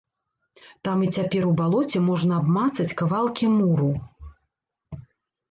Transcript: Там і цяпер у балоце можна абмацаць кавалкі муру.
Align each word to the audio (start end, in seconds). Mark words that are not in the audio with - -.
Там 0.87 0.97
і 1.07 1.09
цяпер 1.17 1.43
у 1.49 1.51
балоце 1.59 2.01
можна 2.07 2.33
абмацаць 2.45 2.87
кавалкі 3.03 3.45
муру. 3.59 3.93